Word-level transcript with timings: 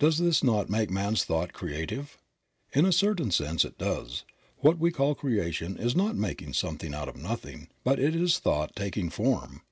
Does 0.00 0.18
this 0.18 0.42
not 0.42 0.68
make 0.68 0.90
man's 0.90 1.22
thought 1.22 1.52
creative? 1.52 2.18
In 2.72 2.84
a 2.84 2.90
certain 2.90 3.30
sense 3.30 3.64
it 3.64 3.78
does. 3.78 4.24
What 4.56 4.80
we 4.80 4.90
call 4.90 5.14
creation 5.14 5.76
is 5.76 5.94
not 5.94 6.16
making 6.16 6.54
something 6.54 6.92
out 6.92 7.08
of 7.08 7.14
nothing, 7.14 7.68
but 7.84 8.00
it 8.00 8.16
is 8.16 8.40
thought 8.40 8.74
taking 8.74 9.08
form. 9.08 9.62